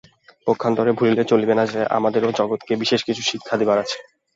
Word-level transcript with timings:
পক্ষান্তরে 0.47 0.91
ভুলিলে 0.91 1.23
চলিবে 1.31 1.53
না 1.55 1.65
যে, 1.67 1.81
আমাদেরও 1.97 2.35
জগৎকে 2.39 2.73
বিশেষ 2.81 3.01
কিছু 3.07 3.21
শিক্ষা 3.29 3.55
দিবার 3.57 3.77
আছে। 3.83 3.97